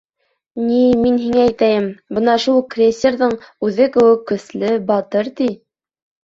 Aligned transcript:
Ни, 0.67 0.77
мин 1.01 1.19
һиңә 1.25 1.43
әйтәйем, 1.49 1.85
бына 2.19 2.35
шул 2.45 2.57
крейсерҙың 2.71 3.37
үҙе 3.69 3.87
кеүек 3.99 4.25
көслө, 4.33 4.73
батыр, 4.89 5.31
ти. 5.43 5.51